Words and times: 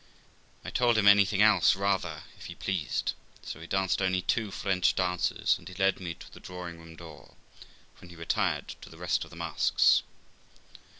I 0.65 0.71
told 0.71 0.97
him 0.97 1.07
anything 1.07 1.43
else 1.43 1.75
rather, 1.75 2.23
if 2.39 2.47
he 2.47 2.55
pleased; 2.55 3.13
so 3.43 3.59
we 3.59 3.67
danced 3.67 4.01
only 4.01 4.23
two 4.23 4.49
French 4.49 4.95
dances, 4.95 5.59
and 5.59 5.67
he 5.69 5.75
led 5.75 5.99
me 5.99 6.15
to 6.15 6.31
the 6.33 6.39
drawing 6.39 6.79
room 6.79 6.95
door, 6.95 7.35
THE 7.59 7.61
LIFE 7.61 7.65
OF 7.65 8.01
ROXANA 8.01 8.09
297 8.09 8.09
when 8.09 8.09
he 8.09 8.15
retired 8.17 8.67
to 8.81 8.89
the 8.89 8.97
rest 8.97 9.23
of 9.25 9.29
the 9.29 9.35
masks. 9.35 10.01